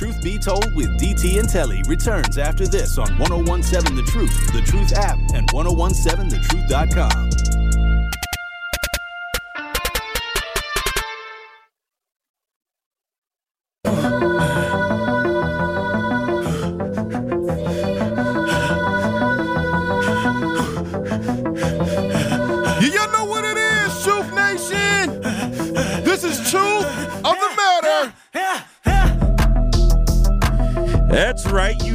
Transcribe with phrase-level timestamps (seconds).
[0.00, 4.62] Truth Be Told with DT and Telly returns after this on 1017 The Truth, The
[4.62, 7.69] Truth app, and 1017thetruth.com.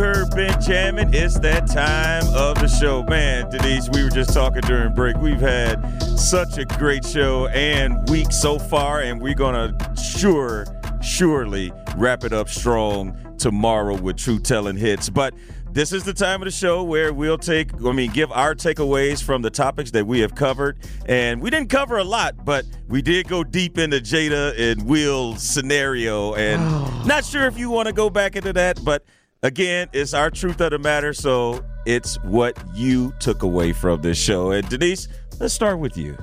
[0.00, 1.12] heard Benjamin.
[1.12, 3.02] It's that time of the show.
[3.02, 5.14] Man, Denise, we were just talking during break.
[5.18, 5.78] We've had
[6.18, 10.64] such a great show and week so far, and we're going to sure,
[11.02, 15.10] surely wrap it up strong tomorrow with True Telling Hits.
[15.10, 15.34] But
[15.70, 19.22] this is the time of the show where we'll take, I mean, give our takeaways
[19.22, 20.78] from the topics that we have covered.
[21.04, 25.42] And we didn't cover a lot, but we did go deep into Jada and Will's
[25.42, 26.32] scenario.
[26.36, 26.62] And
[27.06, 29.04] not sure if you want to go back into that, but
[29.42, 31.12] again, it's our truth of the matter.
[31.12, 34.50] So it's what you took away from this show.
[34.52, 36.16] And Denise, let's start with you.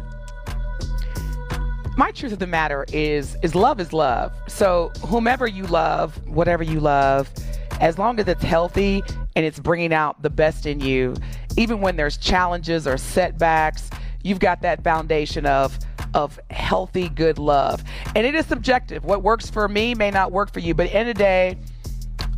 [1.97, 4.31] my truth of the matter is is love is love.
[4.47, 7.29] So whomever you love, whatever you love,
[7.81, 9.03] as long as it's healthy
[9.35, 11.15] and it's bringing out the best in you,
[11.57, 13.89] even when there's challenges or setbacks,
[14.23, 15.77] you've got that foundation of
[16.13, 17.83] of healthy good love.
[18.15, 19.03] And it is subjective.
[19.03, 21.57] What works for me may not work for you, but of the day,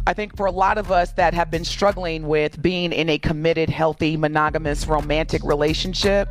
[0.08, 3.18] I think for a lot of us that have been struggling with being in a
[3.18, 6.30] committed, healthy, monogamous, romantic relationship,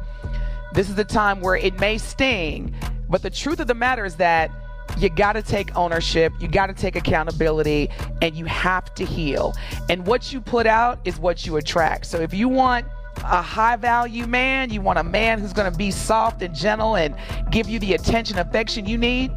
[0.73, 2.75] this is the time where it may sting,
[3.09, 4.51] but the truth of the matter is that
[4.99, 7.89] you got to take ownership, you got to take accountability,
[8.21, 9.55] and you have to heal.
[9.89, 12.07] And what you put out is what you attract.
[12.07, 12.87] So if you want
[13.19, 16.97] a high value man, you want a man who's going to be soft and gentle
[16.97, 17.15] and
[17.51, 19.33] give you the attention, affection you need,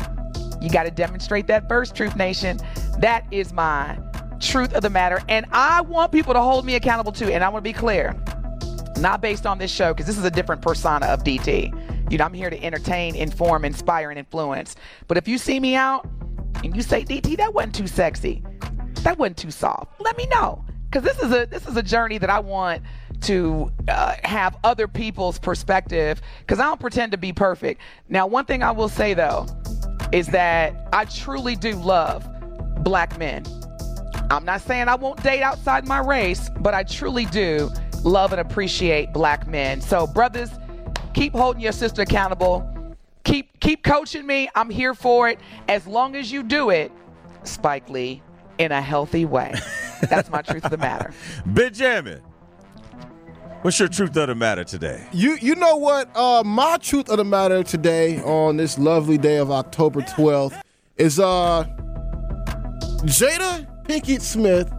[0.62, 2.60] you got to demonstrate that first, Truth Nation.
[3.00, 3.98] That is my
[4.42, 5.22] truth of the matter.
[5.30, 7.30] And I want people to hold me accountable too.
[7.30, 8.16] And I want to be clear
[8.98, 12.12] not based on this show because this is a different persona of DT.
[12.12, 14.76] You know, I'm here to entertain, inform, inspire, and influence.
[15.08, 16.08] But if you see me out
[16.64, 18.44] and you say, DT, that wasn't too sexy,
[19.04, 22.18] that wasn't too soft, let me know because this is a this is a journey
[22.18, 22.84] that I want
[23.22, 27.82] to uh, have other people's perspective because I don't pretend to be perfect.
[28.10, 29.48] Now, one thing I will say though
[30.12, 32.28] is that I truly do love
[32.84, 33.46] black men.
[34.32, 37.70] I'm not saying I won't date outside my race, but I truly do
[38.04, 39.82] love and appreciate black men.
[39.82, 40.50] So, brothers,
[41.14, 42.66] keep holding your sister accountable.
[43.26, 44.50] Keep keep coaching me.
[44.56, 45.38] I'm here for it.
[45.68, 46.94] As long as you do it,
[47.44, 48.24] Spike Lee,
[48.58, 49.54] in a healthy way.
[50.10, 51.14] That's my truth of the matter.
[51.46, 52.22] Benjamin,
[53.64, 55.06] what's your truth of the matter today?
[55.12, 56.10] You you know what?
[56.16, 60.62] Uh, my truth of the matter today on this lovely day of October 12th
[60.96, 61.66] is uh
[63.04, 64.72] Jada Pinkett Smith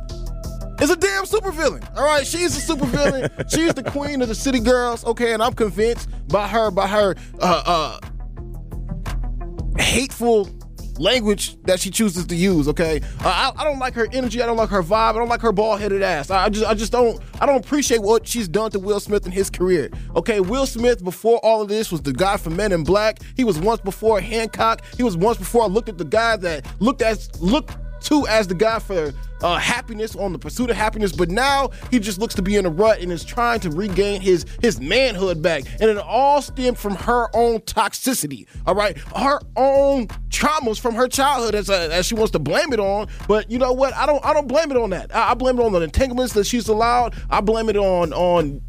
[0.81, 1.87] is a damn supervillain.
[1.99, 3.51] All right, she's a supervillain.
[3.55, 5.05] she's the queen of the city girls.
[5.05, 8.01] Okay, and I'm convinced by her by her uh uh
[9.79, 10.49] hateful
[10.99, 12.69] language that she chooses to use.
[12.69, 14.41] Okay, uh, I, I don't like her energy.
[14.41, 15.11] I don't like her vibe.
[15.11, 16.31] I don't like her bald headed ass.
[16.31, 19.27] I, I just I just don't I don't appreciate what she's done to Will Smith
[19.27, 19.91] in his career.
[20.17, 23.19] Okay, Will Smith before all of this was the guy from Men in Black.
[23.37, 24.81] He was once before Hancock.
[24.97, 28.47] He was once before I looked at the guy that looked as looked to as
[28.47, 32.35] the guy for uh, happiness on the pursuit of happiness, but now he just looks
[32.35, 35.91] to be in a rut and is trying to regain his his manhood back, and
[35.91, 38.47] it all stemmed from her own toxicity.
[38.67, 42.73] All right, her own traumas from her childhood, as uh, as she wants to blame
[42.73, 43.09] it on.
[43.29, 43.95] But you know what?
[43.95, 45.15] I don't I don't blame it on that.
[45.15, 47.15] I, I blame it on the entanglements that she's allowed.
[47.31, 48.63] I blame it on on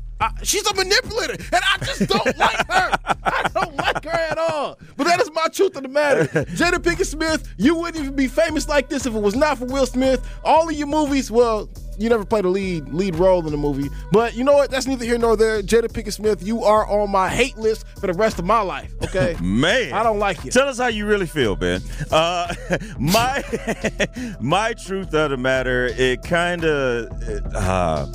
[0.44, 2.92] she's a manipulator, and I just don't like her.
[3.24, 4.78] I don't like her at all.
[4.98, 6.26] But that is my truth of the matter.
[6.56, 9.66] Jada Pinkett Smith, you wouldn't even be famous like this if it was not for
[9.66, 10.28] Will Smith.
[10.44, 13.90] All of your movies, well, you never played a lead lead role in a movie,
[14.12, 14.72] but you know what?
[14.72, 15.62] That's neither here nor there.
[15.62, 18.92] Jada Pinkett Smith, you are on my hate list for the rest of my life.
[19.04, 20.52] Okay, Man, I don't like you.
[20.52, 21.82] Tell us how you really feel, Ben.
[22.12, 22.54] Uh,
[23.00, 23.44] my
[24.40, 27.10] my truth of the matter, it kind of,
[27.54, 28.08] uh,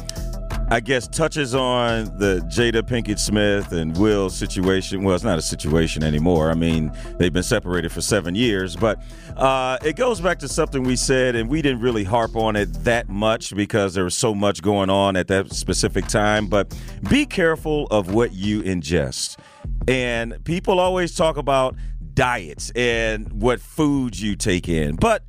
[0.71, 5.03] I guess, touches on the Jada Pinkett Smith and Will situation.
[5.03, 6.51] Well, it's not a situation anymore.
[6.51, 9.03] I mean, they've been separated for seven years, but
[9.39, 12.67] uh, it goes back to something we said, and we didn't really harp on it
[12.85, 16.49] that much because there was so much going on at that specific time.
[16.49, 16.79] But
[17.09, 19.39] be careful of what you ingest.
[19.87, 21.77] And people always talk about
[22.13, 25.23] diets and what foods you take in, but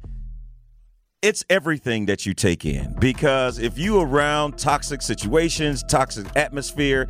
[1.21, 7.09] it's everything that you take in because if you around toxic situations, toxic atmosphere,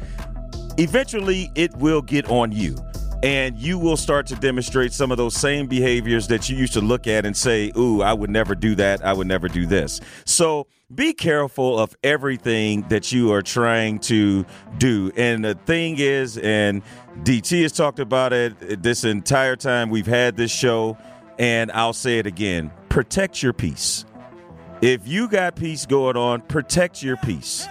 [0.77, 2.77] eventually it will get on you.
[3.21, 6.79] and you will start to demonstrate some of those same behaviors that you used to
[6.79, 9.03] look at and say, Ooh, I would never do that.
[9.03, 9.99] I would never do this.
[10.23, 14.45] So be careful of everything that you are trying to
[14.77, 15.11] do.
[15.17, 16.81] And the thing is, and
[17.23, 20.97] DT has talked about it this entire time we've had this show,
[21.37, 24.05] and I'll say it again protect your peace.
[24.81, 27.67] If you got peace going on, protect your peace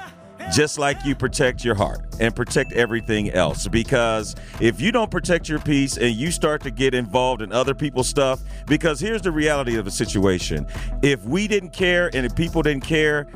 [0.52, 3.68] just like you protect your heart and protect everything else.
[3.68, 7.74] Because if you don't protect your peace and you start to get involved in other
[7.74, 10.66] people's stuff, because here's the reality of the situation
[11.02, 13.26] if we didn't care and if people didn't care,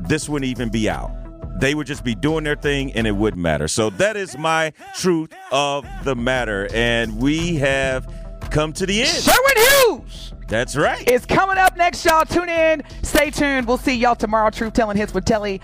[0.00, 1.12] this wouldn't even be out.
[1.60, 3.68] They would just be doing their thing and it wouldn't matter.
[3.68, 6.68] So that is my truth of the matter.
[6.72, 8.08] And we have
[8.50, 9.08] come to the end.
[9.08, 10.34] Sherwin Hughes!
[10.48, 11.08] That's right.
[11.08, 12.24] It's coming up next, y'all.
[12.24, 12.82] Tune in.
[13.02, 13.66] Stay tuned.
[13.68, 14.50] We'll see y'all tomorrow.
[14.50, 15.60] Truth Telling Hits with Telly.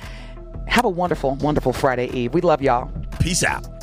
[0.68, 2.34] Have a wonderful, wonderful Friday Eve.
[2.34, 2.90] We love y'all.
[3.18, 3.75] Peace out.